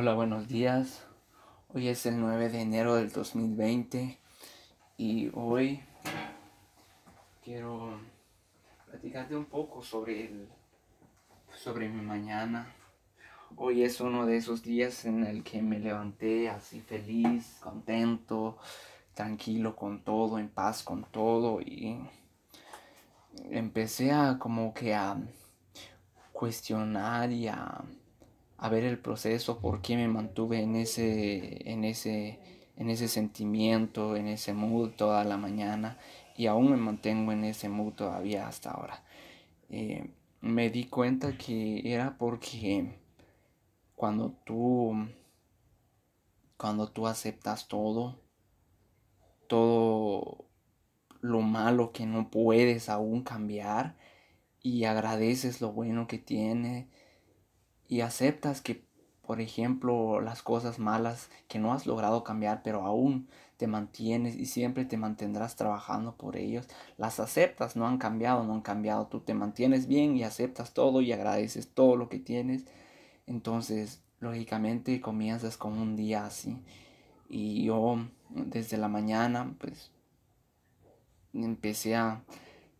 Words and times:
Hola, 0.00 0.14
buenos 0.14 0.46
días. 0.46 1.04
Hoy 1.74 1.88
es 1.88 2.06
el 2.06 2.20
9 2.20 2.50
de 2.50 2.60
enero 2.60 2.94
del 2.94 3.10
2020 3.10 4.16
y 4.96 5.28
hoy 5.34 5.80
quiero 7.42 7.98
platicarte 8.86 9.34
un 9.34 9.46
poco 9.46 9.82
sobre 9.82 10.30
sobre 11.52 11.88
mi 11.88 12.00
mañana. 12.00 12.72
Hoy 13.56 13.82
es 13.82 14.00
uno 14.00 14.24
de 14.24 14.36
esos 14.36 14.62
días 14.62 15.04
en 15.04 15.26
el 15.26 15.42
que 15.42 15.62
me 15.62 15.80
levanté 15.80 16.48
así 16.48 16.80
feliz, 16.80 17.58
contento, 17.60 18.56
tranquilo 19.14 19.74
con 19.74 20.04
todo, 20.04 20.38
en 20.38 20.48
paz 20.48 20.84
con 20.84 21.02
todo 21.10 21.60
y 21.60 21.98
empecé 23.50 24.12
a 24.12 24.38
como 24.38 24.72
que 24.72 24.94
a 24.94 25.16
cuestionar 26.32 27.32
y 27.32 27.48
a 27.48 27.82
a 28.58 28.68
ver 28.68 28.84
el 28.84 28.98
proceso, 28.98 29.60
por 29.60 29.80
qué 29.82 29.96
me 29.96 30.08
mantuve 30.08 30.60
en 30.60 30.76
ese, 30.76 31.70
en 31.70 31.84
ese, 31.84 32.40
en 32.76 32.90
ese 32.90 33.08
sentimiento, 33.08 34.16
en 34.16 34.26
ese 34.26 34.52
mood 34.52 34.90
toda 34.90 35.24
la 35.24 35.36
mañana 35.36 35.98
y 36.36 36.46
aún 36.46 36.70
me 36.70 36.76
mantengo 36.76 37.32
en 37.32 37.44
ese 37.44 37.68
mood 37.68 37.94
todavía 37.94 38.48
hasta 38.48 38.72
ahora. 38.72 39.04
Eh, 39.70 40.10
me 40.40 40.70
di 40.70 40.84
cuenta 40.86 41.36
que 41.36 41.82
era 41.92 42.16
porque 42.18 42.98
cuando 43.94 44.32
tú, 44.44 44.92
cuando 46.56 46.88
tú 46.88 47.06
aceptas 47.06 47.68
todo, 47.68 48.20
todo 49.46 50.46
lo 51.20 51.40
malo 51.40 51.92
que 51.92 52.06
no 52.06 52.30
puedes 52.30 52.88
aún 52.88 53.22
cambiar 53.22 53.96
y 54.62 54.84
agradeces 54.84 55.60
lo 55.60 55.72
bueno 55.72 56.06
que 56.06 56.18
tiene, 56.18 56.88
y 57.88 58.02
aceptas 58.02 58.60
que, 58.60 58.86
por 59.22 59.40
ejemplo, 59.40 60.20
las 60.20 60.42
cosas 60.42 60.78
malas 60.78 61.30
que 61.48 61.58
no 61.58 61.72
has 61.72 61.86
logrado 61.86 62.22
cambiar, 62.22 62.62
pero 62.62 62.86
aún 62.86 63.28
te 63.56 63.66
mantienes 63.66 64.36
y 64.36 64.46
siempre 64.46 64.84
te 64.84 64.96
mantendrás 64.96 65.56
trabajando 65.56 66.16
por 66.16 66.36
ellos, 66.36 66.68
las 66.96 67.18
aceptas, 67.18 67.74
no 67.74 67.88
han 67.88 67.98
cambiado, 67.98 68.44
no 68.44 68.54
han 68.54 68.60
cambiado, 68.60 69.08
tú 69.08 69.20
te 69.20 69.34
mantienes 69.34 69.88
bien 69.88 70.16
y 70.16 70.22
aceptas 70.22 70.74
todo 70.74 71.00
y 71.00 71.12
agradeces 71.12 71.72
todo 71.74 71.96
lo 71.96 72.08
que 72.08 72.20
tienes, 72.20 72.66
entonces 73.26 74.02
lógicamente 74.20 75.00
comienzas 75.00 75.56
con 75.56 75.78
un 75.78 75.96
día 75.96 76.26
así. 76.26 76.56
Y 77.28 77.64
yo 77.64 77.98
desde 78.30 78.76
la 78.76 78.88
mañana 78.88 79.54
pues 79.58 79.90
empecé 81.34 81.96
a 81.96 82.22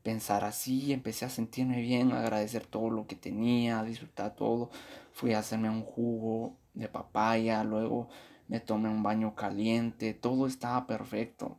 pensar 0.08 0.42
así, 0.42 0.94
empecé 0.94 1.26
a 1.26 1.28
sentirme 1.28 1.82
bien, 1.82 2.12
a 2.12 2.20
agradecer 2.20 2.64
todo 2.64 2.88
lo 2.88 3.06
que 3.06 3.14
tenía, 3.14 3.78
a 3.78 3.84
disfrutar 3.84 4.34
todo. 4.34 4.70
Fui 5.12 5.34
a 5.34 5.40
hacerme 5.40 5.68
un 5.68 5.82
jugo 5.82 6.56
de 6.72 6.88
papaya, 6.88 7.62
luego 7.62 8.08
me 8.46 8.58
tomé 8.58 8.88
un 8.88 9.02
baño 9.02 9.34
caliente, 9.34 10.14
todo 10.14 10.46
estaba 10.46 10.86
perfecto. 10.86 11.58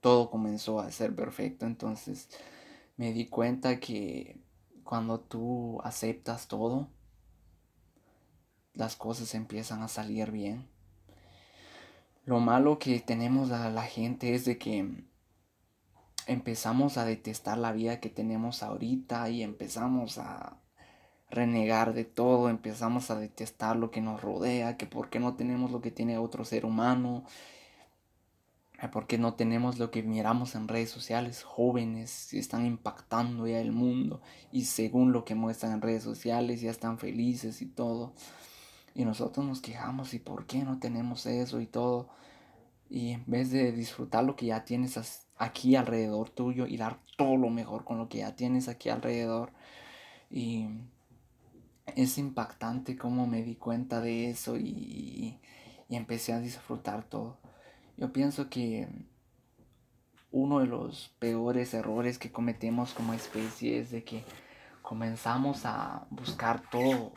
Todo 0.00 0.30
comenzó 0.30 0.80
a 0.80 0.90
ser 0.90 1.14
perfecto, 1.14 1.64
entonces 1.64 2.28
me 2.96 3.12
di 3.12 3.28
cuenta 3.28 3.78
que 3.78 4.40
cuando 4.82 5.20
tú 5.20 5.80
aceptas 5.84 6.48
todo, 6.48 6.88
las 8.74 8.96
cosas 8.96 9.32
empiezan 9.36 9.80
a 9.84 9.86
salir 9.86 10.32
bien. 10.32 10.68
Lo 12.24 12.40
malo 12.40 12.80
que 12.80 12.98
tenemos 12.98 13.52
a 13.52 13.70
la 13.70 13.84
gente 13.84 14.34
es 14.34 14.44
de 14.44 14.58
que 14.58 15.04
empezamos 16.26 16.98
a 16.98 17.04
detestar 17.04 17.58
la 17.58 17.72
vida 17.72 18.00
que 18.00 18.08
tenemos 18.08 18.62
ahorita 18.62 19.28
y 19.30 19.42
empezamos 19.42 20.18
a 20.18 20.58
renegar 21.30 21.94
de 21.94 22.04
todo, 22.04 22.50
empezamos 22.50 23.10
a 23.10 23.18
detestar 23.18 23.76
lo 23.76 23.90
que 23.90 24.00
nos 24.00 24.20
rodea, 24.20 24.76
que 24.76 24.86
por 24.86 25.08
qué 25.08 25.18
no 25.18 25.34
tenemos 25.34 25.70
lo 25.70 25.80
que 25.80 25.90
tiene 25.90 26.18
otro 26.18 26.44
ser 26.44 26.66
humano, 26.66 27.24
por 28.90 29.06
qué 29.06 29.16
no 29.16 29.34
tenemos 29.34 29.78
lo 29.78 29.90
que 29.90 30.02
miramos 30.02 30.54
en 30.54 30.66
redes 30.66 30.90
sociales, 30.90 31.44
jóvenes 31.44 32.34
están 32.34 32.66
impactando 32.66 33.46
ya 33.46 33.60
el 33.60 33.72
mundo 33.72 34.20
y 34.50 34.64
según 34.64 35.12
lo 35.12 35.24
que 35.24 35.34
muestran 35.34 35.72
en 35.72 35.82
redes 35.82 36.02
sociales 36.02 36.60
ya 36.60 36.70
están 36.70 36.98
felices 36.98 37.62
y 37.62 37.66
todo. 37.66 38.12
Y 38.94 39.04
nosotros 39.04 39.46
nos 39.46 39.60
quejamos 39.60 40.14
y 40.14 40.18
por 40.18 40.46
qué 40.46 40.64
no 40.64 40.78
tenemos 40.78 41.26
eso 41.26 41.60
y 41.60 41.66
todo. 41.66 42.08
Y 42.90 43.12
en 43.12 43.24
vez 43.26 43.50
de 43.50 43.72
disfrutar 43.72 44.24
lo 44.24 44.36
que 44.36 44.46
ya 44.46 44.64
tienes 44.64 44.98
aquí 45.42 45.76
alrededor 45.76 46.30
tuyo 46.30 46.66
y 46.66 46.76
dar 46.76 46.98
todo 47.16 47.36
lo 47.36 47.50
mejor 47.50 47.84
con 47.84 47.98
lo 47.98 48.08
que 48.08 48.18
ya 48.18 48.36
tienes 48.36 48.68
aquí 48.68 48.88
alrededor. 48.88 49.52
Y 50.30 50.68
es 51.96 52.16
impactante 52.18 52.96
cómo 52.96 53.26
me 53.26 53.42
di 53.42 53.56
cuenta 53.56 54.00
de 54.00 54.30
eso 54.30 54.56
y, 54.56 55.38
y 55.88 55.96
empecé 55.96 56.32
a 56.32 56.40
disfrutar 56.40 57.04
todo. 57.04 57.38
Yo 57.96 58.12
pienso 58.12 58.48
que 58.48 58.88
uno 60.30 60.60
de 60.60 60.66
los 60.66 61.10
peores 61.18 61.74
errores 61.74 62.18
que 62.18 62.32
cometemos 62.32 62.94
como 62.94 63.12
especie 63.12 63.78
es 63.78 63.90
de 63.90 64.04
que 64.04 64.24
comenzamos 64.80 65.66
a 65.66 66.06
buscar 66.10 66.62
todo, 66.70 67.12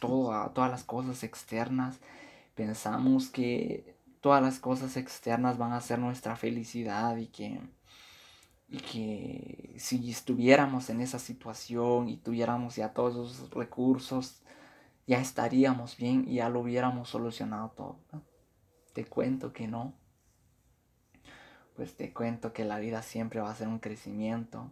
todo, 0.00 0.50
todas 0.50 0.70
las 0.70 0.84
cosas 0.84 1.22
externas. 1.22 1.98
Pensamos 2.54 3.28
que 3.28 3.97
todas 4.28 4.42
las 4.42 4.58
cosas 4.58 4.98
externas 4.98 5.56
van 5.56 5.72
a 5.72 5.80
ser 5.80 5.98
nuestra 5.98 6.36
felicidad 6.36 7.16
y 7.16 7.28
que, 7.28 7.62
y 8.68 8.76
que 8.76 9.74
si 9.78 10.10
estuviéramos 10.10 10.90
en 10.90 11.00
esa 11.00 11.18
situación 11.18 12.10
y 12.10 12.18
tuviéramos 12.18 12.76
ya 12.76 12.92
todos 12.92 13.32
esos 13.32 13.48
recursos, 13.54 14.42
ya 15.06 15.18
estaríamos 15.18 15.96
bien 15.96 16.26
y 16.28 16.34
ya 16.34 16.50
lo 16.50 16.60
hubiéramos 16.60 17.08
solucionado 17.08 17.70
todo. 17.70 18.00
Te 18.92 19.06
cuento 19.06 19.54
que 19.54 19.66
no. 19.66 19.94
Pues 21.74 21.96
te 21.96 22.12
cuento 22.12 22.52
que 22.52 22.66
la 22.66 22.78
vida 22.80 23.00
siempre 23.00 23.40
va 23.40 23.50
a 23.50 23.54
ser 23.54 23.68
un 23.68 23.78
crecimiento 23.78 24.70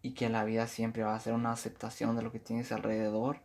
y 0.00 0.12
que 0.12 0.28
la 0.28 0.44
vida 0.44 0.68
siempre 0.68 1.02
va 1.02 1.16
a 1.16 1.20
ser 1.20 1.32
una 1.32 1.50
aceptación 1.50 2.14
de 2.14 2.22
lo 2.22 2.30
que 2.30 2.38
tienes 2.38 2.70
alrededor 2.70 3.40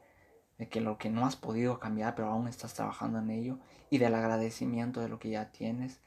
de 0.58 0.70
que 0.70 0.82
lo 0.82 0.98
que 0.98 1.10
no 1.10 1.26
has 1.26 1.36
podido 1.36 1.80
cambiar, 1.80 2.16
pero 2.16 2.30
aún 2.30 2.48
estás 2.48 2.74
trabajando 2.74 3.20
en 3.20 3.30
ello, 3.30 3.60
y 3.90 3.98
del 3.98 4.16
agradecimiento 4.16 5.02
de 5.02 5.10
lo 5.10 5.20
que 5.20 5.30
ya 5.30 5.52
tienes. 5.52 6.00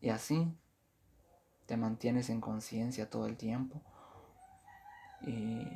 Y 0.00 0.10
así 0.10 0.52
te 1.66 1.76
mantienes 1.76 2.30
en 2.30 2.40
conciencia 2.40 3.10
todo 3.10 3.26
el 3.26 3.36
tiempo. 3.36 3.80
Y 5.22 5.66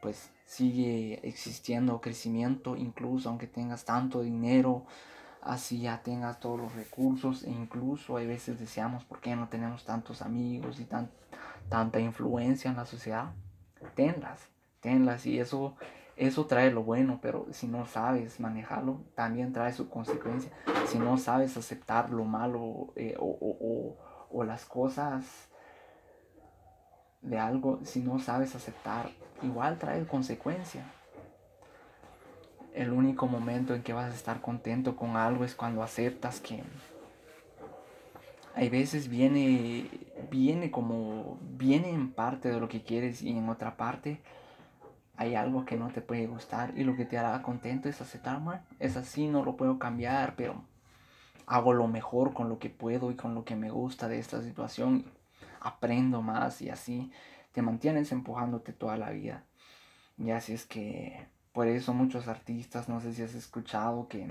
pues 0.00 0.30
sigue 0.44 1.26
existiendo 1.26 2.00
crecimiento, 2.00 2.76
incluso 2.76 3.28
aunque 3.28 3.46
tengas 3.46 3.84
tanto 3.84 4.22
dinero, 4.22 4.86
así 5.42 5.80
ya 5.80 6.02
tengas 6.02 6.40
todos 6.40 6.58
los 6.58 6.74
recursos, 6.74 7.42
e 7.44 7.50
incluso 7.50 8.16
hay 8.16 8.26
veces 8.26 8.58
deseamos 8.58 9.04
por 9.04 9.20
qué 9.20 9.34
no 9.34 9.48
tenemos 9.48 9.84
tantos 9.84 10.22
amigos 10.22 10.78
y 10.80 10.84
tan, 10.84 11.10
tanta 11.68 12.00
influencia 12.00 12.70
en 12.70 12.76
la 12.76 12.86
sociedad. 12.86 13.32
Tenlas, 13.94 14.48
tenlas, 14.80 15.26
y 15.26 15.38
eso 15.38 15.76
eso 16.18 16.46
trae 16.46 16.70
lo 16.70 16.82
bueno, 16.82 17.20
pero 17.22 17.46
si 17.52 17.68
no 17.68 17.86
sabes 17.86 18.40
manejarlo, 18.40 19.00
también 19.14 19.52
trae 19.52 19.72
su 19.72 19.88
consecuencia. 19.88 20.50
Si 20.86 20.98
no 20.98 21.16
sabes 21.16 21.56
aceptar 21.56 22.10
lo 22.10 22.24
malo 22.24 22.92
eh, 22.96 23.16
o, 23.18 23.96
las 24.44 24.64
cosas 24.64 25.48
de 27.22 27.38
algo, 27.38 27.80
si 27.84 28.00
no 28.00 28.18
sabes 28.18 28.54
aceptar, 28.54 29.10
igual 29.42 29.78
trae 29.78 30.04
consecuencia. 30.06 30.84
El 32.74 32.92
único 32.92 33.26
momento 33.26 33.74
en 33.74 33.82
que 33.82 33.92
vas 33.92 34.12
a 34.12 34.14
estar 34.14 34.40
contento 34.40 34.96
con 34.96 35.16
algo 35.16 35.44
es 35.44 35.54
cuando 35.54 35.82
aceptas 35.82 36.40
que 36.40 36.62
hay 38.54 38.68
veces 38.70 39.08
viene, 39.08 39.88
viene 40.30 40.72
como, 40.72 41.38
viene 41.56 41.90
en 41.90 42.10
parte 42.10 42.48
de 42.48 42.58
lo 42.58 42.68
que 42.68 42.82
quieres 42.82 43.22
y 43.22 43.30
en 43.30 43.48
otra 43.48 43.76
parte 43.76 44.20
hay 45.18 45.34
algo 45.34 45.64
que 45.64 45.76
no 45.76 45.88
te 45.88 46.00
puede 46.00 46.28
gustar 46.28 46.72
y 46.76 46.84
lo 46.84 46.94
que 46.94 47.04
te 47.04 47.18
hará 47.18 47.42
contento 47.42 47.88
es 47.88 48.00
aceptar, 48.00 48.40
es 48.78 48.96
así, 48.96 49.26
no 49.26 49.44
lo 49.44 49.56
puedo 49.56 49.76
cambiar, 49.76 50.36
pero 50.36 50.62
hago 51.46 51.72
lo 51.72 51.88
mejor 51.88 52.32
con 52.32 52.48
lo 52.48 52.60
que 52.60 52.70
puedo 52.70 53.10
y 53.10 53.16
con 53.16 53.34
lo 53.34 53.44
que 53.44 53.56
me 53.56 53.68
gusta 53.68 54.06
de 54.06 54.20
esta 54.20 54.40
situación, 54.42 55.04
aprendo 55.60 56.22
más 56.22 56.62
y 56.62 56.70
así 56.70 57.10
te 57.50 57.62
mantienes 57.62 58.12
empujándote 58.12 58.72
toda 58.72 58.96
la 58.96 59.10
vida. 59.10 59.44
Y 60.18 60.30
así 60.30 60.52
es 60.52 60.66
que 60.66 61.26
por 61.52 61.66
eso 61.66 61.92
muchos 61.92 62.28
artistas, 62.28 62.88
no 62.88 63.00
sé 63.00 63.12
si 63.12 63.22
has 63.22 63.34
escuchado 63.34 64.06
que, 64.06 64.28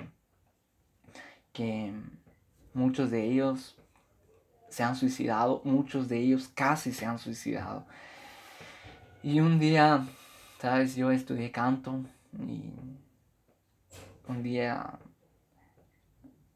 que 1.51 1.91
muchos 2.73 3.11
de 3.11 3.25
ellos 3.25 3.77
se 4.69 4.83
han 4.83 4.95
suicidado, 4.95 5.61
muchos 5.65 6.07
de 6.07 6.17
ellos 6.19 6.47
casi 6.47 6.93
se 6.93 7.05
han 7.05 7.19
suicidado. 7.19 7.85
Y 9.21 9.41
un 9.41 9.59
día 9.59 10.05
Sabes, 10.59 10.95
yo 10.95 11.11
estudié 11.11 11.51
canto 11.51 12.03
y 12.39 12.73
un 14.27 14.41
día, 14.41 14.97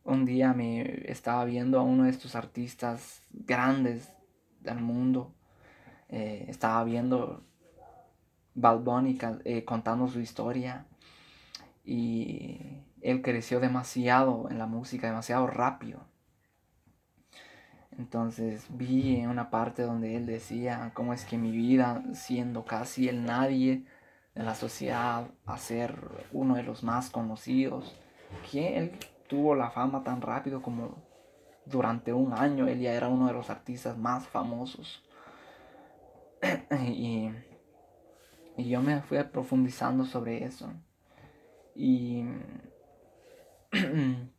un 0.04 0.26
día 0.26 0.54
me 0.54 1.04
estaba 1.12 1.46
viendo 1.46 1.80
a 1.80 1.84
uno 1.84 2.06
de 2.06 2.10
estos 2.10 2.36
artistas 2.36 3.22
grandes 3.30 4.12
del 4.60 4.80
mundo. 4.80 5.36
Eh, 6.10 6.46
estaba 6.48 6.84
viendo 6.84 7.44
Bad 8.56 8.80
Bunny 8.80 9.20
eh, 9.46 9.64
contando 9.66 10.08
su 10.08 10.20
historia 10.20 10.88
y, 11.86 12.60
él 13.02 13.22
creció 13.24 13.60
demasiado 13.60 14.48
en 14.50 14.60
la 14.60 14.68
música, 14.68 15.08
demasiado 15.08 15.48
rápido. 15.48 16.11
Entonces 17.98 18.66
vi 18.70 19.26
una 19.26 19.50
parte 19.50 19.84
donde 19.84 20.16
él 20.16 20.26
decía 20.26 20.92
cómo 20.94 21.14
es 21.14 21.26
que 21.26 21.38
mi 21.38 21.52
vida, 21.52 22.04
siendo 22.14 22.66
casi 22.66 23.10
el 23.10 23.26
nadie 23.26 23.86
de 24.34 24.44
la 24.44 24.56
sociedad, 24.56 25.30
a 25.46 25.58
ser 25.58 26.00
uno 26.32 26.56
de 26.56 26.64
los 26.64 26.84
más 26.84 27.10
conocidos, 27.10 27.96
que 28.50 28.78
él 28.78 28.92
tuvo 29.28 29.56
la 29.56 29.72
fama 29.72 30.04
tan 30.04 30.22
rápido 30.22 30.62
como 30.62 31.04
durante 31.66 32.14
un 32.14 32.34
año, 32.34 32.68
él 32.68 32.80
ya 32.80 32.94
era 32.94 33.10
uno 33.10 33.28
de 33.28 33.34
los 33.34 33.50
artistas 33.50 33.98
más 33.98 34.28
famosos. 34.28 35.04
y, 36.88 37.30
y 38.58 38.70
yo 38.70 38.82
me 38.82 39.02
fui 39.02 39.22
profundizando 39.24 40.06
sobre 40.06 40.46
eso. 40.46 40.72
Y 41.76 42.26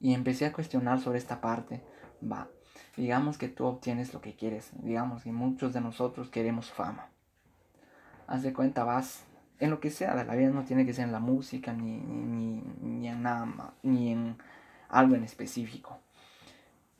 y 0.00 0.14
empecé 0.14 0.46
a 0.46 0.52
cuestionar 0.52 1.00
sobre 1.00 1.18
esta 1.18 1.40
parte. 1.40 1.82
Va, 2.22 2.48
digamos 2.96 3.38
que 3.38 3.48
tú 3.48 3.64
obtienes 3.66 4.12
lo 4.12 4.20
que 4.20 4.34
quieres. 4.34 4.70
Digamos 4.82 5.22
que 5.22 5.32
muchos 5.32 5.72
de 5.72 5.80
nosotros 5.80 6.28
queremos 6.28 6.70
fama. 6.70 7.08
Haz 8.26 8.42
de 8.42 8.52
cuenta, 8.52 8.84
vas 8.84 9.24
en 9.60 9.70
lo 9.70 9.80
que 9.80 9.90
sea 9.90 10.14
de 10.14 10.24
la 10.24 10.34
vida, 10.34 10.50
no 10.50 10.64
tiene 10.64 10.86
que 10.86 10.92
ser 10.92 11.04
en 11.04 11.12
la 11.12 11.20
música, 11.20 11.72
ni, 11.72 11.96
ni, 11.98 13.08
en 13.08 13.22
nada 13.22 13.72
ni 13.82 14.12
en 14.12 14.36
algo 14.88 15.14
en 15.14 15.24
específico. 15.24 15.98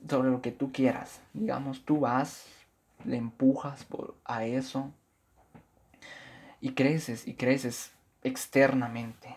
Sobre 0.08 0.30
lo 0.30 0.40
que 0.40 0.52
tú 0.52 0.72
quieras. 0.72 1.20
Digamos, 1.34 1.84
tú 1.84 2.00
vas, 2.00 2.46
le 3.04 3.16
empujas 3.16 3.84
por, 3.84 4.16
a 4.24 4.44
eso 4.44 4.92
y 6.60 6.72
creces 6.72 7.26
y 7.26 7.34
creces 7.34 7.92
externamente 8.22 9.36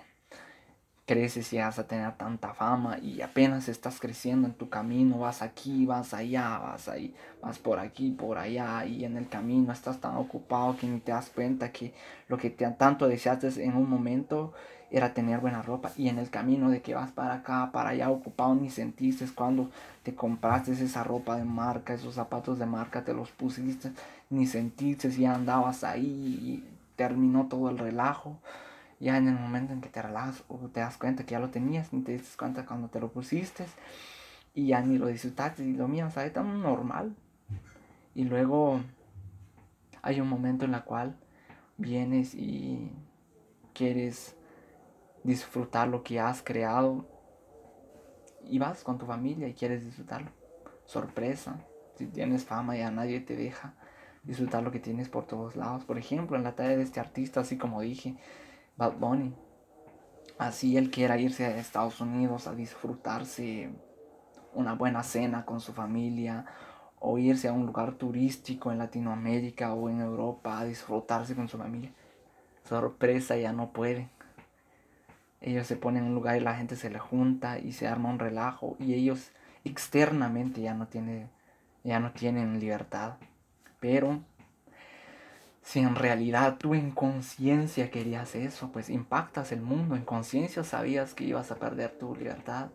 creces 1.06 1.52
y 1.54 1.58
vas 1.58 1.80
a 1.80 1.88
tener 1.88 2.14
tanta 2.14 2.54
fama 2.54 2.98
y 3.00 3.22
apenas 3.22 3.68
estás 3.68 4.00
creciendo 4.00 4.48
en 4.48 4.54
tu 4.54 4.70
camino, 4.70 5.20
vas 5.20 5.42
aquí, 5.42 5.86
vas 5.86 6.14
allá, 6.14 6.60
vas 6.60 6.88
ahí, 6.88 7.14
vas 7.42 7.60
por 7.60 7.80
aquí, 7.80 8.12
por 8.12 8.38
allá 8.38 8.86
y 8.86 9.04
en 9.04 9.18
el 9.18 9.28
camino 9.28 9.74
estás 9.74 10.00
tan 10.00 10.16
ocupado 10.16 10.78
que 10.78 10.88
ni 10.88 11.00
te 11.00 11.12
das 11.12 11.30
cuenta 11.30 11.72
que 11.72 11.94
lo 12.28 12.38
que 12.38 12.50
te, 12.50 12.70
tanto 12.72 13.08
deseaste 13.08 13.64
en 13.64 13.76
un 13.76 13.90
momento 13.90 14.54
era 14.92 15.14
tener 15.14 15.40
buena 15.40 15.62
ropa 15.62 15.92
y 15.98 16.10
en 16.10 16.20
el 16.20 16.30
camino 16.30 16.70
de 16.70 16.82
que 16.82 16.94
vas 16.94 17.12
para 17.12 17.36
acá, 17.36 17.72
para 17.72 17.90
allá 17.90 18.10
ocupado 18.10 18.54
ni 18.56 18.70
sentiste 18.70 19.26
cuando 19.34 19.72
te 20.04 20.14
compraste 20.14 20.74
esa 20.74 21.04
ropa 21.04 21.38
de 21.38 21.46
marca, 21.46 21.94
esos 21.94 22.16
zapatos 22.16 22.60
de 22.60 22.66
marca, 22.66 23.04
te 23.04 23.14
los 23.14 23.32
pusiste, 23.32 23.92
ni 24.30 24.46
sentiste 24.46 25.12
si 25.12 25.26
andabas 25.26 25.84
ahí 25.84 26.04
y 26.04 26.64
terminó 26.96 27.48
todo 27.48 27.70
el 27.70 27.78
relajo 27.78 28.38
ya 29.02 29.18
en 29.18 29.28
el 29.28 29.34
momento 29.34 29.74
en 29.74 29.82
que 29.82 29.90
te 29.90 30.02
relajas 30.02 30.44
o 30.48 30.58
te 30.70 30.80
das 30.80 30.98
cuenta 30.98 31.26
que 31.26 31.32
ya 31.32 31.40
lo 31.40 31.50
tenías, 31.50 31.92
ni 31.92 32.02
te 32.02 32.14
diste 32.14 32.38
cuenta 32.38 32.66
cuando 32.66 32.88
te 32.88 33.00
lo 33.00 33.12
pusiste 33.12 33.66
y 34.54 34.68
ya 34.68 34.82
ni 34.82 35.00
lo 35.00 35.08
disfrutaste 35.08 35.64
y 35.64 35.74
lo 35.74 35.88
mío 35.88 36.10
sabe 36.12 36.30
tan 36.30 36.62
normal. 36.62 37.16
Y 38.14 38.26
luego 38.26 38.80
hay 40.04 40.22
un 40.22 40.30
momento 40.30 40.66
en 40.66 40.76
el 40.76 40.84
cual 40.84 41.16
vienes 41.78 42.36
y 42.36 42.92
quieres 43.74 44.36
disfrutar 45.24 45.88
lo 45.88 46.04
que 46.04 46.20
has 46.20 46.44
creado 46.44 47.08
y 48.44 48.60
vas 48.60 48.84
con 48.84 49.00
tu 49.00 49.08
familia 49.08 49.48
y 49.48 49.54
quieres 49.54 49.84
disfrutarlo. 49.84 50.30
Sorpresa, 50.86 51.60
si 51.98 52.06
tienes 52.06 52.46
fama 52.46 52.78
ya 52.78 52.92
nadie 52.92 53.20
te 53.20 53.36
deja 53.36 53.74
disfrutar 54.24 54.62
lo 54.62 54.72
que 54.72 54.80
tienes 54.80 55.10
por 55.10 55.26
todos 55.26 55.56
lados. 55.56 55.86
Por 55.86 55.98
ejemplo, 55.98 56.38
en 56.38 56.44
la 56.44 56.56
talla 56.56 56.78
de 56.78 56.84
este 56.84 57.00
artista, 57.00 57.40
así 57.40 57.58
como 57.58 57.82
dije, 57.82 58.18
Bad 58.78 58.94
Bunny. 58.98 59.34
Así 60.38 60.78
él 60.78 60.90
quiera 60.90 61.18
irse 61.18 61.46
a 61.46 61.58
Estados 61.58 62.02
Unidos 62.02 62.48
a 62.48 62.56
disfrutarse 62.56 63.70
una 64.54 64.74
buena 64.74 65.04
cena 65.04 65.46
con 65.46 65.60
su 65.60 65.74
familia 65.74 66.46
o 67.00 67.18
irse 67.18 67.48
a 67.48 67.54
un 67.54 67.66
lugar 67.66 67.94
turístico 67.94 68.72
en 68.72 68.78
Latinoamérica 68.78 69.74
o 69.74 69.90
en 69.90 70.02
Europa 70.02 70.60
a 70.60 70.66
disfrutarse 70.66 71.36
con 71.36 71.48
su 71.48 71.58
familia. 71.58 71.92
Sorpresa, 72.64 73.38
ya 73.38 73.54
no 73.54 73.72
puede. 73.72 74.10
Ellos 75.42 75.66
se 75.66 75.76
ponen 75.76 76.04
en 76.04 76.10
un 76.10 76.16
lugar 76.16 76.38
y 76.38 76.42
la 76.42 76.56
gente 76.56 76.76
se 76.76 76.90
le 76.90 77.00
junta 77.00 77.58
y 77.58 77.72
se 77.72 77.88
arma 77.88 78.10
un 78.10 78.20
relajo 78.20 78.76
y 78.80 78.94
ellos 78.94 79.32
externamente 79.64 80.62
ya 80.62 80.74
no 80.74 80.88
tienen, 80.88 81.30
ya 81.84 82.00
no 82.00 82.12
tienen 82.12 82.60
libertad. 82.60 83.14
Pero 83.80 84.22
si 85.62 85.80
en 85.80 85.96
realidad 85.96 86.58
tú 86.58 86.74
en 86.74 86.92
conciencia 86.92 87.92
querías 87.92 88.36
eso, 88.36 88.72
pues 88.72 88.90
impactas 88.90 89.52
el 89.52 89.62
mundo. 89.62 89.96
En 89.96 90.06
conciencia 90.06 90.64
sabías 90.64 91.14
que 91.14 91.26
ibas 91.26 91.52
a 91.52 91.56
perder 91.56 91.98
tu 91.98 92.16
libertad. 92.16 92.72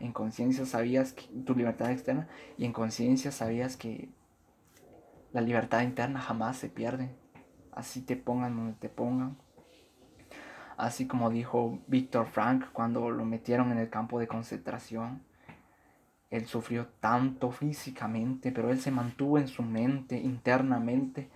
En 0.00 0.12
conciencia 0.12 0.64
sabías 0.64 1.12
que, 1.12 1.24
tu 1.44 1.54
libertad 1.54 1.90
externa 1.90 2.28
y 2.56 2.64
en 2.64 2.72
conciencia 2.72 3.32
sabías 3.32 3.76
que 3.76 4.08
la 5.32 5.40
libertad 5.40 5.82
interna 5.82 6.20
jamás 6.20 6.56
se 6.56 6.68
pierde. 6.68 7.14
Así 7.72 8.02
te 8.02 8.16
pongan 8.16 8.56
donde 8.56 8.74
te 8.74 8.88
pongan. 8.88 9.36
Así 10.76 11.06
como 11.06 11.30
dijo 11.30 11.80
Víctor 11.86 12.26
Frank 12.26 12.66
cuando 12.72 13.10
lo 13.10 13.24
metieron 13.24 13.72
en 13.72 13.78
el 13.78 13.90
campo 13.90 14.18
de 14.20 14.28
concentración. 14.28 15.22
Él 16.30 16.46
sufrió 16.46 16.86
tanto 17.00 17.50
físicamente, 17.50 18.52
pero 18.52 18.70
él 18.70 18.80
se 18.80 18.90
mantuvo 18.90 19.38
en 19.38 19.48
su 19.48 19.62
mente, 19.62 20.16
internamente, 20.16 21.30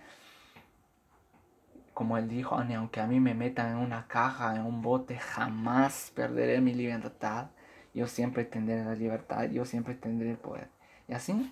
como 1.97 2.15
él 2.19 2.29
dijo, 2.29 2.63
ni 2.63 2.75
aunque 2.75 3.01
a 3.01 3.07
mí 3.07 3.19
me 3.19 3.33
metan 3.33 3.71
en 3.71 3.77
una 3.77 4.05
caja, 4.07 4.55
en 4.55 4.61
un 4.61 4.83
bote, 4.83 5.17
jamás 5.17 6.11
perderé 6.13 6.61
mi 6.61 6.75
libertad. 6.75 7.47
Yo 7.91 8.05
siempre 8.05 8.45
tendré 8.45 8.85
la 8.85 8.93
libertad, 8.93 9.49
yo 9.49 9.65
siempre 9.65 9.95
tendré 9.95 10.29
el 10.29 10.37
poder. 10.37 10.69
Y 11.07 11.13
así, 11.13 11.51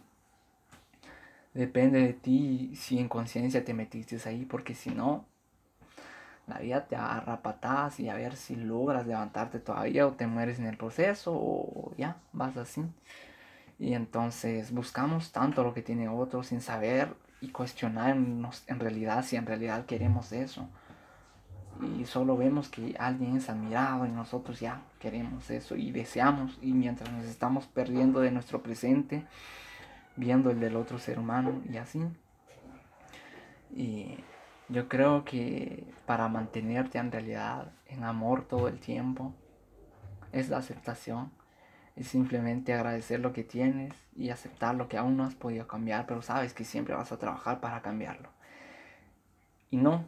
depende 1.56 2.00
de 2.00 2.14
ti 2.14 2.76
si 2.76 3.00
en 3.00 3.10
conciencia 3.10 3.66
te 3.66 3.74
metiste 3.74 4.20
ahí, 4.30 4.46
porque 4.46 4.76
si 4.76 4.92
no, 4.92 5.26
la 6.46 6.60
vida 6.60 6.86
te 6.86 6.96
agarra 6.96 7.42
patadas 7.42 8.00
y 8.00 8.10
a 8.10 8.14
ver 8.14 8.36
si 8.36 8.56
logras 8.56 9.08
levantarte 9.08 9.58
todavía 9.58 10.06
o 10.06 10.12
te 10.12 10.28
mueres 10.28 10.60
en 10.60 10.68
el 10.68 10.78
proceso 10.78 11.34
o 11.34 11.92
ya, 11.98 12.18
vas 12.34 12.56
así. 12.56 12.84
Y 13.80 13.96
entonces 13.96 14.72
buscamos 14.72 15.32
tanto 15.32 15.64
lo 15.64 15.74
que 15.74 15.82
tiene 15.82 16.08
otro 16.08 16.44
sin 16.44 16.62
saber 16.62 17.16
y 17.42 17.50
cuestionarnos 17.50 18.64
en 18.68 18.80
realidad 18.80 19.24
si 19.24 19.36
en 19.36 19.46
realidad 19.46 19.86
queremos 19.86 20.32
eso. 20.32 20.68
Y 21.98 22.06
solo 22.06 22.38
vemos 22.38 22.70
que 22.70 22.96
alguien 22.98 23.36
es 23.36 23.50
admirado 23.50 24.06
y 24.06 24.10
nosotros 24.10 24.60
ya 24.60 24.82
queremos 25.00 25.50
eso 25.50 25.76
y 25.76 25.92
deseamos. 25.92 26.58
Y 26.62 26.72
mientras 26.72 27.12
nos 27.12 27.26
estamos 27.26 27.66
perdiendo 27.68 28.22
de 28.22 28.32
nuestro 28.32 28.62
presente, 28.64 29.26
viendo 30.16 30.50
el 30.50 30.60
del 30.60 30.78
otro 30.78 31.00
ser 31.00 31.20
humano 31.20 31.62
y 31.70 31.78
así. 31.78 32.02
Y 33.76 34.18
yo 34.70 34.88
creo 34.88 35.26
que 35.26 35.86
para 36.06 36.30
mantenerte 36.30 36.98
en 36.98 37.12
realidad 37.12 37.72
en 37.88 38.04
amor 38.06 38.48
todo 38.48 38.70
el 38.70 38.80
tiempo 38.80 39.34
es 40.32 40.50
la 40.50 40.58
aceptación 40.58 41.32
es 41.96 42.08
simplemente 42.08 42.74
agradecer 42.74 43.20
lo 43.22 43.32
que 43.32 43.44
tienes 43.44 43.94
y 44.16 44.30
aceptar 44.30 44.76
lo 44.76 44.90
que 44.90 44.98
aún 44.98 45.16
no 45.16 45.24
has 45.24 45.36
podido 45.36 45.68
cambiar, 45.68 46.06
pero 46.06 46.22
sabes 46.22 46.54
que 46.54 46.66
siempre 46.66 46.94
vas 46.94 47.12
a 47.12 47.18
trabajar 47.18 47.62
para 47.62 47.82
cambiarlo. 47.82 48.30
Y 49.72 49.78
no, 49.78 50.06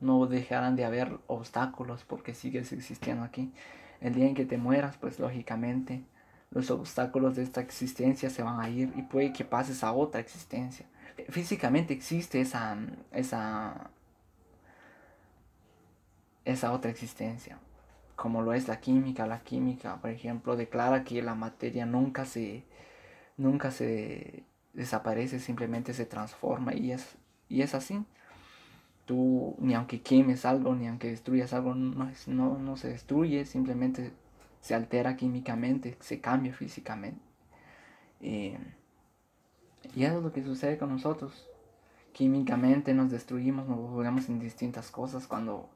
no 0.00 0.26
dejarán 0.26 0.76
de 0.76 0.84
haber 0.84 1.18
obstáculos 1.26 2.04
porque 2.04 2.34
sigues 2.34 2.72
existiendo 2.72 3.24
aquí. 3.24 3.52
El 4.00 4.14
día 4.14 4.26
en 4.26 4.34
que 4.34 4.46
te 4.46 4.56
mueras, 4.56 4.96
pues 4.98 5.18
lógicamente 5.18 6.04
los 6.50 6.70
obstáculos 6.70 7.34
de 7.34 7.42
esta 7.42 7.60
existencia 7.60 8.30
se 8.30 8.42
van 8.42 8.60
a 8.60 8.68
ir 8.68 8.92
y 8.94 9.02
puede 9.02 9.32
que 9.32 9.44
pases 9.44 9.82
a 9.82 9.92
otra 9.92 10.20
existencia. 10.20 10.86
Físicamente 11.28 11.92
existe 11.92 12.40
esa, 12.40 12.76
esa, 13.10 13.90
esa 16.44 16.72
otra 16.72 16.90
existencia 16.90 17.58
como 18.16 18.42
lo 18.42 18.54
es 18.54 18.66
la 18.66 18.80
química. 18.80 19.26
La 19.26 19.40
química, 19.40 19.96
por 20.00 20.10
ejemplo, 20.10 20.56
declara 20.56 21.04
que 21.04 21.22
la 21.22 21.34
materia 21.34 21.86
nunca 21.86 22.24
se, 22.24 22.64
nunca 23.36 23.70
se 23.70 24.44
desaparece, 24.72 25.38
simplemente 25.38 25.94
se 25.94 26.06
transforma 26.06 26.74
y 26.74 26.92
es, 26.92 27.16
y 27.48 27.62
es 27.62 27.74
así. 27.74 28.04
Tú, 29.04 29.54
ni 29.60 29.74
aunque 29.74 30.00
quemes 30.00 30.44
algo, 30.44 30.74
ni 30.74 30.88
aunque 30.88 31.08
destruyas 31.10 31.52
algo, 31.52 31.74
no, 31.74 32.10
no, 32.26 32.58
no 32.58 32.76
se 32.76 32.88
destruye, 32.88 33.46
simplemente 33.46 34.12
se 34.60 34.74
altera 34.74 35.16
químicamente, 35.16 35.96
se 36.00 36.20
cambia 36.20 36.52
físicamente. 36.52 37.20
Eh, 38.20 38.58
y 39.94 40.04
eso 40.04 40.18
es 40.18 40.24
lo 40.24 40.32
que 40.32 40.42
sucede 40.42 40.78
con 40.78 40.90
nosotros. 40.90 41.48
Químicamente 42.12 42.94
nos 42.94 43.10
destruimos, 43.10 43.68
nos 43.68 43.78
volvemos 43.78 44.28
en 44.28 44.40
distintas 44.40 44.90
cosas 44.90 45.26
cuando 45.28 45.68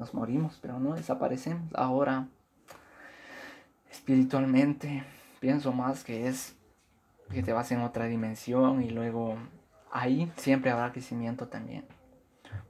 nos 0.00 0.14
morimos, 0.14 0.58
pero 0.60 0.80
no 0.80 0.94
desaparecemos. 0.94 1.70
Ahora, 1.74 2.26
espiritualmente, 3.92 5.04
pienso 5.38 5.72
más 5.72 6.02
que 6.02 6.26
es 6.26 6.56
que 7.30 7.42
te 7.42 7.52
vas 7.52 7.70
en 7.70 7.82
otra 7.82 8.06
dimensión 8.06 8.82
y 8.82 8.90
luego 8.90 9.36
ahí 9.92 10.32
siempre 10.36 10.70
habrá 10.70 10.90
crecimiento 10.90 11.48
también. 11.48 11.84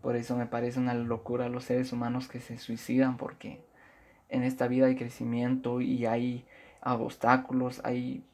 Por 0.02 0.16
eso 0.16 0.36
me 0.36 0.46
parece 0.46 0.80
una 0.80 0.92
locura 0.92 1.48
los 1.48 1.64
seres 1.64 1.92
humanos 1.92 2.28
que 2.28 2.40
se 2.40 2.58
suicidan 2.58 3.16
porque 3.16 3.64
en 4.28 4.42
esta 4.42 4.66
vida 4.66 4.86
hay 4.86 4.96
crecimiento 4.96 5.80
y 5.80 6.06
hay 6.06 6.44
obstáculos, 6.82 7.80
hay 7.84 8.24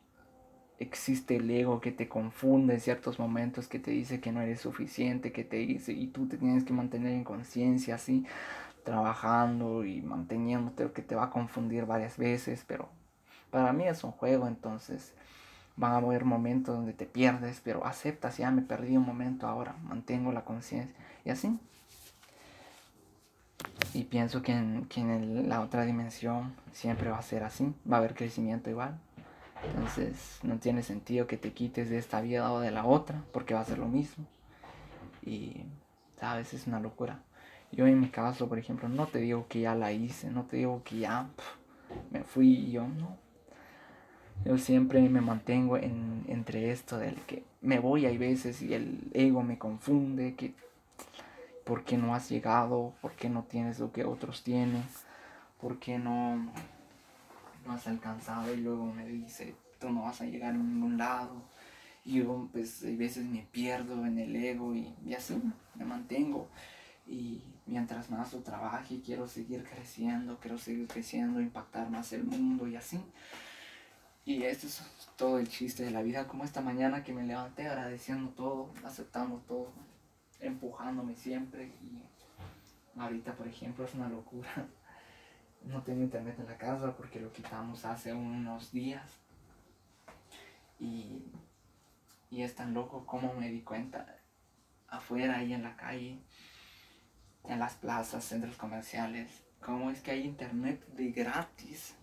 existe 0.78 1.36
el 1.36 1.50
ego 1.50 1.80
que 1.80 1.92
te 1.92 2.08
confunde 2.08 2.74
en 2.74 2.80
ciertos 2.80 3.18
momentos, 3.18 3.68
que 3.68 3.78
te 3.78 3.90
dice 3.90 4.20
que 4.20 4.32
no 4.32 4.40
eres 4.40 4.60
suficiente, 4.60 5.32
que 5.32 5.44
te 5.44 5.56
dice 5.56 5.92
y 5.92 6.08
tú 6.08 6.26
te 6.26 6.36
tienes 6.36 6.64
que 6.64 6.72
mantener 6.72 7.12
en 7.12 7.24
conciencia 7.24 7.94
así, 7.94 8.24
trabajando 8.86 9.84
y 9.84 10.00
manteniéndote, 10.00 10.92
que 10.92 11.02
te 11.02 11.16
va 11.16 11.24
a 11.24 11.30
confundir 11.30 11.86
varias 11.86 12.16
veces, 12.16 12.64
pero 12.68 12.88
para 13.50 13.72
mí 13.72 13.84
es 13.84 14.04
un 14.04 14.12
juego, 14.12 14.46
entonces 14.46 15.12
van 15.76 15.92
a 15.92 15.96
haber 15.96 16.24
momentos 16.24 16.76
donde 16.76 16.92
te 16.92 17.04
pierdes, 17.04 17.60
pero 17.64 17.84
aceptas, 17.84 18.38
ya 18.38 18.52
me 18.52 18.62
perdí 18.62 18.96
un 18.96 19.04
momento 19.04 19.48
ahora, 19.48 19.74
mantengo 19.82 20.30
la 20.30 20.44
conciencia 20.44 20.94
y 21.24 21.30
así. 21.30 21.58
Y 23.92 24.04
pienso 24.04 24.40
que 24.42 24.52
en, 24.52 24.84
que 24.84 25.00
en 25.00 25.48
la 25.48 25.62
otra 25.62 25.84
dimensión 25.84 26.54
siempre 26.72 27.10
va 27.10 27.18
a 27.18 27.22
ser 27.22 27.42
así, 27.42 27.74
va 27.90 27.96
a 27.96 27.98
haber 27.98 28.14
crecimiento 28.14 28.70
igual. 28.70 29.00
Entonces 29.64 30.38
no 30.44 30.58
tiene 30.58 30.84
sentido 30.84 31.26
que 31.26 31.36
te 31.36 31.52
quites 31.52 31.90
de 31.90 31.98
esta 31.98 32.20
vida 32.20 32.52
o 32.52 32.60
de 32.60 32.70
la 32.70 32.84
otra, 32.84 33.20
porque 33.32 33.54
va 33.54 33.60
a 33.60 33.64
ser 33.64 33.78
lo 33.78 33.88
mismo. 33.88 34.24
Y, 35.22 35.64
sabes, 36.20 36.54
es 36.54 36.68
una 36.68 36.78
locura. 36.78 37.18
Yo 37.72 37.86
en 37.86 38.00
mi 38.00 38.08
caso, 38.08 38.48
por 38.48 38.58
ejemplo, 38.58 38.88
no 38.88 39.06
te 39.06 39.18
digo 39.18 39.46
que 39.48 39.60
ya 39.60 39.74
la 39.74 39.92
hice, 39.92 40.30
no 40.30 40.44
te 40.44 40.58
digo 40.58 40.82
que 40.84 40.98
ya 41.00 41.28
me 42.10 42.22
fui 42.22 42.70
yo, 42.70 42.86
no. 42.86 43.16
Yo 44.44 44.58
siempre 44.58 45.00
me 45.08 45.20
mantengo 45.20 45.76
en, 45.76 46.24
entre 46.28 46.70
esto 46.70 46.98
del 46.98 47.16
que 47.22 47.42
me 47.62 47.78
voy 47.78 48.06
hay 48.06 48.16
veces 48.16 48.62
y 48.62 48.74
el 48.74 49.00
ego 49.12 49.42
me 49.42 49.58
confunde, 49.58 50.34
que 50.34 50.54
por 51.64 51.84
qué 51.84 51.98
no 51.98 52.14
has 52.14 52.28
llegado, 52.28 52.92
por 53.00 53.12
qué 53.12 53.28
no 53.28 53.42
tienes 53.42 53.80
lo 53.80 53.90
que 53.92 54.04
otros 54.04 54.44
tienen, 54.44 54.84
por 55.60 55.78
qué 55.78 55.98
no, 55.98 56.36
no 57.66 57.72
has 57.72 57.86
alcanzado 57.88 58.54
y 58.54 58.58
luego 58.58 58.86
me 58.86 59.04
dice, 59.06 59.54
tú 59.80 59.90
no 59.90 60.02
vas 60.02 60.20
a 60.20 60.26
llegar 60.26 60.50
a 60.50 60.58
ningún 60.58 60.96
lado. 60.96 61.42
Y 62.04 62.22
yo 62.22 62.48
pues 62.52 62.84
a 62.84 62.96
veces 62.96 63.24
me 63.24 63.44
pierdo 63.50 64.06
en 64.06 64.18
el 64.20 64.36
ego 64.36 64.76
y, 64.76 64.94
y 65.04 65.14
así 65.14 65.42
me 65.74 65.84
mantengo. 65.84 66.46
Y 67.06 67.42
mientras 67.66 68.10
más 68.10 68.32
lo 68.32 68.40
trabaje, 68.40 69.00
quiero 69.00 69.28
seguir 69.28 69.64
creciendo, 69.64 70.38
quiero 70.40 70.58
seguir 70.58 70.88
creciendo, 70.88 71.40
impactar 71.40 71.88
más 71.90 72.12
el 72.12 72.24
mundo 72.24 72.66
y 72.66 72.76
así. 72.76 73.00
Y 74.24 74.42
esto 74.42 74.66
es 74.66 74.82
todo 75.16 75.38
el 75.38 75.48
chiste 75.48 75.84
de 75.84 75.92
la 75.92 76.02
vida, 76.02 76.26
como 76.26 76.44
esta 76.44 76.60
mañana 76.60 77.04
que 77.04 77.12
me 77.12 77.24
levanté 77.24 77.68
agradeciendo 77.68 78.30
todo, 78.30 78.70
aceptando 78.84 79.36
todo 79.46 79.72
empujándome 80.40 81.14
siempre 81.14 81.72
y 81.82 82.02
ahorita 82.98 83.34
por 83.34 83.46
ejemplo 83.48 83.84
es 83.84 83.94
una 83.94 84.08
locura. 84.08 84.48
No 85.64 85.82
tengo 85.82 86.02
internet 86.02 86.36
en 86.38 86.46
la 86.46 86.56
casa 86.56 86.96
porque 86.96 87.18
lo 87.18 87.32
quitamos 87.32 87.84
hace 87.84 88.12
unos 88.12 88.70
días 88.70 89.02
y, 90.78 91.24
y 92.30 92.42
es 92.42 92.54
tan 92.54 92.72
loco 92.72 93.04
como 93.04 93.34
me 93.34 93.50
di 93.50 93.62
cuenta 93.62 94.16
afuera 94.86 95.38
ahí 95.38 95.54
en 95.54 95.64
la 95.64 95.74
calle, 95.74 96.20
en 97.48 97.58
las 97.58 97.74
plazas, 97.74 98.24
centros 98.24 98.56
comerciales, 98.56 99.44
cómo 99.60 99.90
es 99.90 100.00
que 100.00 100.12
hay 100.12 100.24
internet 100.24 100.86
de 100.94 101.10
gratis 101.10 101.94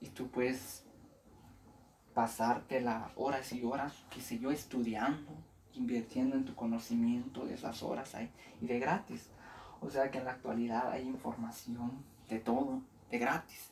y 0.00 0.08
tú 0.08 0.28
puedes 0.28 0.84
pasarte 2.14 2.80
las 2.80 3.10
horas 3.16 3.52
y 3.52 3.62
horas, 3.64 4.04
qué 4.10 4.20
sé 4.20 4.38
yo, 4.38 4.50
estudiando 4.50 5.32
invirtiendo 5.74 6.36
en 6.36 6.44
tu 6.44 6.54
conocimiento 6.54 7.46
de 7.46 7.54
esas 7.54 7.82
horas 7.82 8.14
ahí 8.14 8.30
y 8.60 8.66
de 8.66 8.78
gratis. 8.78 9.30
O 9.80 9.90
sea 9.90 10.10
que 10.10 10.18
en 10.18 10.24
la 10.24 10.32
actualidad 10.32 10.90
hay 10.90 11.02
información 11.02 12.04
de 12.28 12.38
todo, 12.38 12.82
de 13.10 13.18
gratis. 13.18 13.70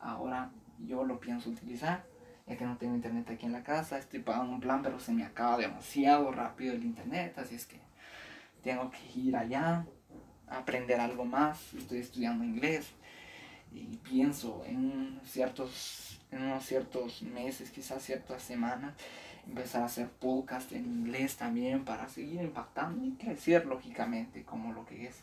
Ahora 0.00 0.50
yo 0.78 1.04
lo 1.04 1.18
pienso 1.18 1.50
utilizar, 1.50 2.04
ya 2.46 2.56
que 2.56 2.64
no 2.64 2.76
tengo 2.76 2.94
internet 2.94 3.30
aquí 3.30 3.46
en 3.46 3.52
la 3.52 3.62
casa, 3.62 3.98
estoy 3.98 4.20
pagando 4.20 4.52
un 4.52 4.60
plan, 4.60 4.82
pero 4.82 5.00
se 5.00 5.12
me 5.12 5.24
acaba 5.24 5.56
demasiado 5.56 6.30
rápido 6.32 6.74
el 6.74 6.84
internet, 6.84 7.36
así 7.38 7.54
es 7.54 7.66
que 7.66 7.80
tengo 8.62 8.90
que 8.90 9.18
ir 9.18 9.36
allá, 9.36 9.86
aprender 10.50 11.00
algo 11.00 11.24
más, 11.24 11.74
estoy 11.74 11.98
estudiando 11.98 12.44
inglés 12.44 12.90
y 13.72 13.96
pienso 13.96 14.62
en 14.66 15.20
ciertos, 15.24 16.20
en 16.30 16.42
unos 16.42 16.64
ciertos 16.64 17.22
meses, 17.22 17.70
quizás 17.70 18.02
ciertas 18.02 18.42
semanas, 18.42 18.94
empezar 19.46 19.82
a 19.82 19.86
hacer 19.86 20.08
podcast 20.08 20.72
en 20.72 20.84
inglés 20.84 21.36
también 21.36 21.84
para 21.84 22.08
seguir 22.08 22.42
impactando 22.42 23.04
y 23.04 23.12
crecer 23.12 23.66
lógicamente 23.66 24.44
como 24.44 24.72
lo 24.72 24.84
que 24.86 25.06
es 25.06 25.22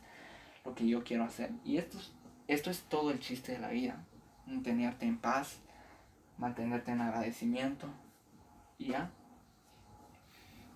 lo 0.65 0.73
que 0.73 0.87
yo 0.87 1.03
quiero 1.03 1.23
hacer. 1.23 1.51
Y 1.63 1.77
esto 1.77 1.97
es, 1.97 2.11
esto 2.47 2.71
es 2.71 2.81
todo 2.83 3.11
el 3.11 3.19
chiste 3.19 3.51
de 3.51 3.59
la 3.59 3.69
vida. 3.69 4.03
Mantenerte 4.47 5.05
en 5.05 5.17
paz, 5.17 5.59
mantenerte 6.37 6.91
en 6.91 7.01
agradecimiento 7.01 7.87
y 8.77 8.87
ya. 8.87 9.11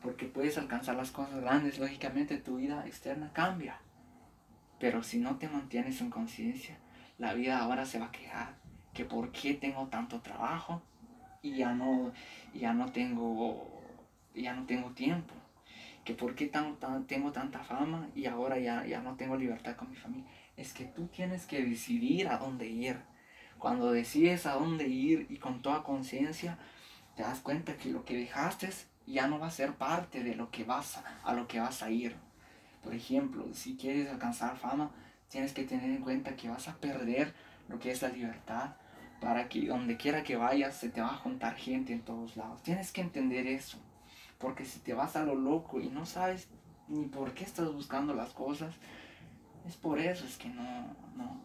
Porque 0.02 0.28
puedes 0.28 0.58
alcanzar 0.58 0.96
las 0.96 1.12
cosas 1.12 1.42
grandes, 1.42 1.80
lógicamente 1.80 2.38
tu 2.38 2.58
vida 2.58 2.86
externa 2.86 3.32
cambia. 3.34 3.80
Pero 4.80 5.04
si 5.04 5.20
no 5.20 5.38
te 5.38 5.50
mantienes 5.50 6.02
en 6.02 6.10
conciencia, 6.10 6.78
la 7.18 7.34
vida 7.34 7.60
ahora 7.60 7.86
se 7.86 8.00
va 8.00 8.08
a 8.08 8.12
quejar 8.12 8.56
que 8.94 9.06
por 9.06 9.32
qué 9.32 9.54
tengo 9.54 9.88
tanto 9.88 10.22
trabajo, 10.22 10.82
y 11.42 11.58
ya 11.58 11.74
no, 11.74 12.12
ya 12.54 12.74
no 12.74 12.92
tengo, 12.92 13.82
ya 14.36 14.54
no 14.54 14.66
tengo 14.66 14.92
tiempo. 14.92 15.34
Que 16.04 16.14
por 16.14 16.36
qué 16.36 16.48
tan, 16.48 16.78
tengo 17.08 17.32
tanta 17.32 17.60
fama 17.60 18.10
y 18.16 18.26
ahora 18.26 18.58
ya, 18.58 18.86
ya 18.86 19.02
no 19.02 19.16
tengo 19.16 19.38
libertad 19.38 19.76
con 19.76 19.90
mi 19.90 19.96
familia. 19.96 20.30
Es 20.58 20.74
que 20.74 20.86
tú 20.86 21.08
tienes 21.08 21.46
que 21.46 21.64
decidir 21.64 22.28
a 22.28 22.38
dónde 22.38 22.68
ir. 22.68 22.98
Cuando 23.58 23.92
decides 23.92 24.46
a 24.46 24.54
dónde 24.54 24.88
ir 24.88 25.28
y 25.30 25.38
con 25.38 25.62
toda 25.62 25.84
conciencia, 25.84 26.58
te 27.16 27.24
das 27.24 27.40
cuenta 27.42 27.76
que 27.76 27.90
lo 27.90 28.06
que 28.06 28.18
dejaste 28.18 28.70
ya 29.06 29.28
no 29.28 29.40
va 29.40 29.48
a 29.48 29.52
ser 29.52 29.74
parte 29.74 30.24
de 30.24 30.36
lo 30.36 30.50
que 30.50 30.64
vas 30.64 30.98
a, 30.98 31.20
a 31.24 31.34
lo 31.34 31.48
que 31.48 31.60
vas 31.60 31.84
a 31.84 31.92
ir. 31.92 32.16
Por 32.84 32.94
ejemplo, 32.94 33.46
si 33.54 33.76
quieres 33.76 34.10
alcanzar 34.10 34.58
fama, 34.58 34.92
tienes 35.30 35.54
que 35.54 35.64
tener 35.64 35.90
en 35.90 36.02
cuenta 36.02 36.36
que 36.36 36.50
vas 36.50 36.68
a 36.68 36.76
perder 36.78 37.34
lo 37.68 37.80
que 37.80 37.92
es 37.92 38.02
la 38.02 38.10
libertad, 38.10 38.76
para 39.20 39.50
que 39.50 39.68
donde 39.68 39.98
quiera 39.98 40.24
que 40.24 40.38
vayas 40.38 40.76
se 40.76 40.90
te 40.90 41.02
va 41.02 41.10
a 41.10 41.18
juntar 41.18 41.56
gente 41.56 41.94
en 41.94 42.02
todos 42.02 42.38
lados. 42.38 42.64
Tienes 42.64 42.92
que 42.92 43.02
entender 43.02 43.48
eso, 43.48 43.78
porque 44.38 44.66
si 44.66 44.80
te 44.80 44.94
vas 44.94 45.16
a 45.16 45.24
lo 45.24 45.36
loco 45.36 45.80
y 45.80 45.90
no 45.90 46.06
sabes 46.06 46.48
ni 46.88 47.06
por 47.06 47.34
qué 47.34 47.44
estás 47.44 47.72
buscando 47.72 48.14
las 48.14 48.30
cosas, 48.30 48.74
es 49.68 49.76
por 49.76 50.00
eso, 50.00 50.26
es 50.26 50.38
que 50.38 50.50
no, 50.50 50.64
no, 51.16 51.42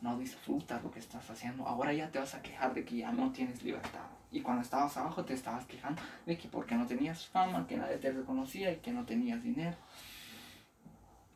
no 0.00 0.18
disfrutas 0.18 0.82
lo 0.82 0.90
que 0.90 1.00
estás 1.00 1.28
haciendo. 1.30 1.66
Ahora 1.66 1.92
ya 1.92 2.10
te 2.10 2.18
vas 2.18 2.34
a 2.34 2.42
quejar 2.42 2.74
de 2.74 2.84
que 2.84 2.98
ya 2.98 3.12
no 3.12 3.32
tienes 3.32 3.62
libertad. 3.62 4.06
Y 4.30 4.42
cuando 4.42 4.62
estabas 4.62 4.96
abajo 4.96 5.24
te 5.24 5.32
estabas 5.32 5.64
quejando 5.64 6.02
de 6.26 6.36
que 6.36 6.48
porque 6.48 6.74
no 6.74 6.86
tenías 6.86 7.26
fama, 7.26 7.66
que 7.66 7.76
nadie 7.76 7.96
te 7.96 8.12
reconocía 8.12 8.70
y 8.72 8.76
que 8.76 8.92
no 8.92 9.04
tenías 9.04 9.42
dinero. 9.42 9.76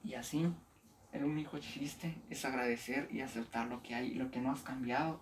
Y 0.04 0.14
así 0.14 0.52
el 1.12 1.24
único 1.24 1.58
chiste 1.58 2.16
es 2.30 2.44
agradecer 2.44 3.08
y 3.12 3.20
aceptar 3.20 3.66
lo 3.66 3.82
que 3.82 3.94
hay 3.94 4.08
y 4.08 4.14
lo 4.14 4.30
que 4.30 4.40
no 4.40 4.50
has 4.50 4.62
cambiado. 4.62 5.20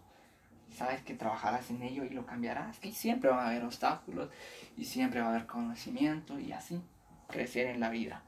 Sabes 0.72 1.02
que 1.02 1.14
trabajarás 1.14 1.70
en 1.70 1.82
ello 1.82 2.04
y 2.04 2.10
lo 2.10 2.26
cambiarás. 2.26 2.78
Y 2.84 2.92
siempre 2.92 3.30
va 3.30 3.44
a 3.44 3.49
haber 3.49 3.64
obstáculos 3.64 4.30
y 4.76 4.84
siempre 4.84 5.20
va 5.20 5.26
a 5.26 5.30
haber 5.30 5.46
conocimiento 5.46 6.38
y 6.38 6.52
así 6.52 6.80
crecer 7.28 7.66
en 7.66 7.80
la 7.80 7.90
vida. 7.90 8.22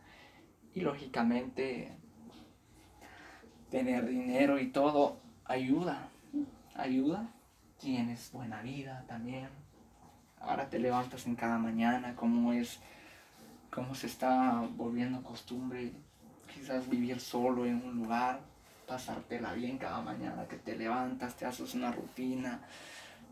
Y 0.74 0.80
lógicamente 0.80 1.92
tener 3.70 4.06
dinero 4.06 4.58
y 4.58 4.68
todo 4.68 5.20
ayuda. 5.44 6.08
Ayuda. 6.74 7.28
Tienes 7.78 8.32
buena 8.32 8.60
vida 8.62 9.04
también. 9.06 9.48
Ahora 10.40 10.68
te 10.68 10.80
levantas 10.80 11.26
en 11.26 11.36
cada 11.36 11.58
mañana, 11.58 12.16
como 12.16 12.52
es, 12.52 12.80
cómo 13.70 13.94
se 13.94 14.08
está 14.08 14.66
volviendo 14.76 15.22
costumbre 15.22 15.92
quizás 16.54 16.88
vivir 16.88 17.20
solo 17.20 17.66
en 17.66 17.82
un 17.84 17.96
lugar, 17.96 18.40
pasártela 18.86 19.52
bien 19.54 19.78
cada 19.78 20.00
mañana 20.00 20.46
que 20.48 20.56
te 20.56 20.76
levantas, 20.76 21.36
te 21.36 21.46
haces 21.46 21.74
una 21.74 21.92
rutina, 21.92 22.60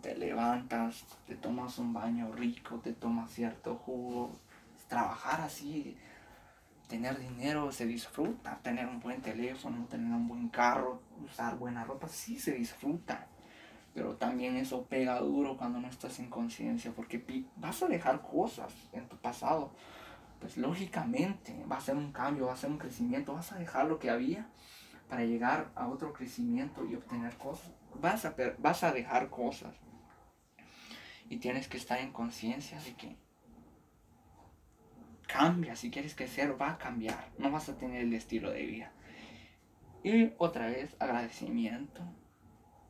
te 0.03 0.17
levantas, 0.17 1.05
te 1.27 1.37
tomas 1.37 1.79
un 1.79 1.93
baño 1.93 2.33
rico, 2.33 2.81
te 2.81 2.93
tomas 2.93 3.31
cierto 3.31 3.77
jugo, 3.77 4.31
trabajar 4.89 5.41
así, 5.43 5.97
tener 6.89 7.19
dinero 7.19 7.71
se 7.71 7.87
disfruta, 7.87 8.59
tener 8.63 8.87
un 8.87 9.01
buen 9.01 9.21
teléfono, 9.21 9.87
tener 9.87 10.13
un 10.13 10.27
buen 10.27 10.49
carro, 10.49 11.01
usar 11.25 11.57
buena 11.57 11.85
ropa, 11.85 12.09
sí 12.09 12.39
se 12.39 12.53
disfruta. 12.53 13.27
Pero 13.95 14.15
también 14.15 14.57
eso 14.57 14.85
pega 14.85 15.19
duro 15.21 15.57
cuando 15.57 15.81
no 15.81 15.89
estás 15.89 16.19
en 16.21 16.31
conciencia, 16.31 16.93
porque 16.93 17.45
vas 17.57 17.83
a 17.83 17.89
dejar 17.89 18.23
cosas 18.23 18.73
en 18.93 19.09
tu 19.09 19.17
pasado 19.17 19.73
pues 20.41 20.57
lógicamente 20.57 21.65
va 21.71 21.77
a 21.77 21.81
ser 21.81 21.97
un 21.97 22.13
cambio, 22.13 22.47
va 22.47 22.55
a 22.55 22.57
ser 22.57 22.71
un 22.71 22.79
crecimiento, 22.79 23.35
vas 23.35 23.53
a 23.53 23.59
dejar 23.59 23.87
lo 23.87 23.99
que 23.99 24.11
había 24.11 24.49
para 25.09 25.25
llegar 25.25 25.71
a 25.75 25.89
otro 25.89 26.13
crecimiento 26.13 26.85
y 26.85 26.95
obtener 26.95 27.37
cosas. 27.37 27.71
Vas 28.01 28.25
a, 28.25 28.35
vas 28.59 28.83
a 28.83 28.93
dejar 28.93 29.29
cosas. 29.31 29.75
Y 31.29 31.37
tienes 31.37 31.69
que 31.69 31.77
estar 31.77 31.99
en 32.01 32.13
conciencia 32.13 32.81
de 32.81 32.95
que 32.95 33.17
cambia, 35.27 35.77
si 35.77 35.91
quieres 35.91 36.17
crecer 36.17 36.61
va 36.61 36.73
a 36.73 36.79
cambiar, 36.79 37.31
no 37.39 37.51
vas 37.53 37.69
a 37.69 37.77
tener 37.77 38.03
el 38.03 38.15
estilo 38.15 38.51
de 38.51 38.67
vida. 38.67 38.93
Y 40.03 40.33
otra 40.39 40.67
vez 40.67 40.97
agradecimiento, 40.99 42.03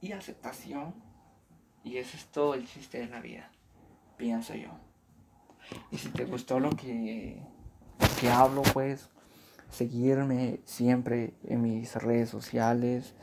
y 0.00 0.12
aceptación. 0.12 0.94
Y 1.82 1.96
eso 1.96 2.16
es 2.16 2.26
todo 2.26 2.54
el 2.54 2.66
chiste 2.66 2.98
de 2.98 3.06
la 3.06 3.20
vida, 3.20 3.50
pienso 4.16 4.54
yo. 4.54 4.70
Y 5.90 5.98
si 5.98 6.08
te 6.08 6.24
gustó 6.24 6.60
lo 6.60 6.70
que, 6.70 7.42
que 8.20 8.30
hablo, 8.30 8.62
pues 8.72 9.08
seguirme 9.70 10.60
siempre 10.64 11.34
en 11.44 11.62
mis 11.62 11.94
redes 11.96 12.28
sociales, 12.28 13.14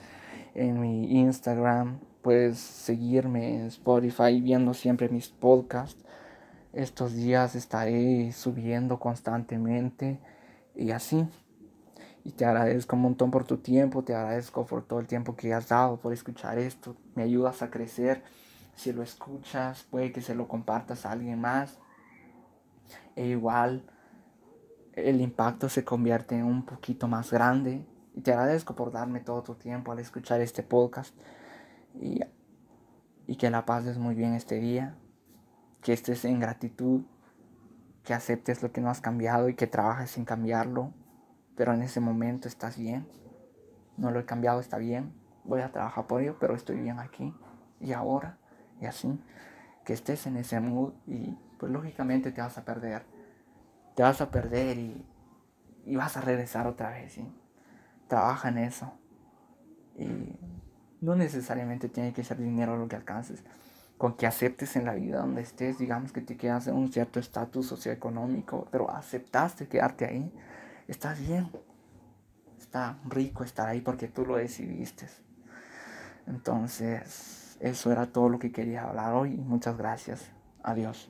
en 0.55 0.79
mi 0.79 1.19
Instagram, 1.19 1.99
puedes 2.21 2.57
seguirme 2.57 3.55
en 3.55 3.67
Spotify 3.67 4.41
viendo 4.41 4.73
siempre 4.73 5.09
mis 5.09 5.29
podcasts. 5.29 6.03
Estos 6.73 7.13
días 7.13 7.55
estaré 7.55 8.31
subiendo 8.33 8.99
constantemente 8.99 10.19
y 10.75 10.91
así. 10.91 11.27
Y 12.23 12.31
te 12.31 12.43
agradezco 12.43 12.97
un 12.97 13.03
montón 13.03 13.31
por 13.31 13.45
tu 13.45 13.57
tiempo, 13.57 14.03
te 14.03 14.13
agradezco 14.13 14.65
por 14.65 14.83
todo 14.83 14.99
el 14.99 15.07
tiempo 15.07 15.35
que 15.35 15.53
has 15.53 15.69
dado 15.69 15.97
por 15.97 16.11
escuchar 16.11 16.59
esto. 16.59 16.97
Me 17.15 17.23
ayudas 17.23 17.61
a 17.61 17.69
crecer. 17.69 18.21
Si 18.75 18.91
lo 18.91 19.01
escuchas, 19.01 19.87
puede 19.89 20.11
que 20.11 20.21
se 20.21 20.35
lo 20.35 20.47
compartas 20.47 21.05
a 21.05 21.13
alguien 21.13 21.39
más. 21.39 21.79
E 23.15 23.25
igual 23.25 23.83
el 24.93 25.21
impacto 25.21 25.69
se 25.69 25.85
convierte 25.85 26.35
en 26.35 26.45
un 26.45 26.65
poquito 26.65 27.07
más 27.07 27.31
grande. 27.31 27.85
Y 28.15 28.21
te 28.21 28.31
agradezco 28.31 28.75
por 28.75 28.91
darme 28.91 29.19
todo 29.19 29.43
tu 29.43 29.55
tiempo 29.55 29.91
al 29.91 29.99
escuchar 29.99 30.41
este 30.41 30.63
podcast. 30.63 31.15
Y, 31.93 32.21
y 33.27 33.35
que 33.35 33.49
la 33.49 33.65
pases 33.65 33.97
muy 33.97 34.15
bien 34.15 34.33
este 34.33 34.55
día. 34.59 34.95
Que 35.81 35.93
estés 35.93 36.25
en 36.25 36.39
gratitud. 36.39 37.01
Que 38.03 38.13
aceptes 38.13 38.63
lo 38.63 38.71
que 38.71 38.81
no 38.81 38.89
has 38.89 39.01
cambiado 39.01 39.49
y 39.49 39.55
que 39.55 39.67
trabajes 39.67 40.11
sin 40.11 40.25
cambiarlo. 40.25 40.93
Pero 41.55 41.73
en 41.73 41.83
ese 41.83 41.99
momento 41.99 42.47
estás 42.47 42.77
bien. 42.77 43.07
No 43.97 44.11
lo 44.11 44.19
he 44.19 44.25
cambiado, 44.25 44.59
está 44.59 44.77
bien. 44.77 45.13
Voy 45.43 45.61
a 45.61 45.71
trabajar 45.71 46.07
por 46.07 46.21
ello, 46.21 46.37
pero 46.39 46.55
estoy 46.55 46.77
bien 46.77 46.99
aquí 46.99 47.33
y 47.79 47.93
ahora. 47.93 48.37
Y 48.81 48.85
así. 48.85 49.19
Que 49.85 49.93
estés 49.93 50.27
en 50.27 50.37
ese 50.37 50.59
mood 50.59 50.93
y 51.05 51.37
pues 51.57 51.71
lógicamente 51.71 52.31
te 52.31 52.41
vas 52.41 52.57
a 52.57 52.65
perder 52.65 53.03
te 53.97 54.03
vas 54.03 54.21
a 54.21 54.29
perder 54.29 54.77
y, 54.77 55.03
vas 55.95 56.17
a 56.17 56.21
regresar 56.21 56.67
otra 56.67 56.91
vez. 56.91 57.13
¿sí? 57.13 57.27
Trabaja 58.07 58.49
en 58.49 58.59
eso. 58.59 58.93
Y 59.97 60.39
no 61.01 61.15
necesariamente 61.15 61.89
tiene 61.89 62.13
que 62.13 62.23
ser 62.23 62.37
dinero 62.37 62.77
lo 62.77 62.87
que 62.87 62.95
alcances. 62.95 63.43
Con 63.97 64.15
que 64.15 64.27
aceptes 64.27 64.75
en 64.75 64.85
la 64.85 64.93
vida 64.93 65.17
donde 65.17 65.41
estés, 65.41 65.79
digamos 65.79 66.11
que 66.11 66.21
te 66.21 66.37
quedas 66.37 66.67
en 66.67 66.75
un 66.75 66.93
cierto 66.93 67.19
estatus 67.19 67.65
socioeconómico, 67.65 68.67
pero 68.69 68.91
aceptaste 68.91 69.67
quedarte 69.67 70.05
ahí, 70.05 70.31
estás 70.87 71.19
bien. 71.19 71.49
Está 72.59 72.99
rico 73.09 73.43
estar 73.43 73.67
ahí 73.67 73.81
porque 73.81 74.07
tú 74.07 74.27
lo 74.27 74.35
decidiste. 74.35 75.07
Entonces, 76.27 77.57
eso 77.59 77.91
era 77.91 78.05
todo 78.05 78.29
lo 78.29 78.37
que 78.37 78.51
quería 78.51 78.83
hablar 78.83 79.15
hoy. 79.15 79.37
Muchas 79.37 79.75
gracias. 79.75 80.29
Adiós. 80.61 81.09